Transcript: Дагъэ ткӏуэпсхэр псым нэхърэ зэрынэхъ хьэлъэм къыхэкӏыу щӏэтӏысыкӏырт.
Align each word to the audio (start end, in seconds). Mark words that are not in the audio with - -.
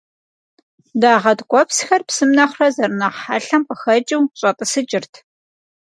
Дагъэ 1.01 1.33
ткӏуэпсхэр 1.39 2.01
псым 2.07 2.29
нэхърэ 2.37 2.67
зэрынэхъ 2.75 3.19
хьэлъэм 3.23 3.63
къыхэкӏыу 3.67 4.23
щӏэтӏысыкӏырт. 4.39 5.13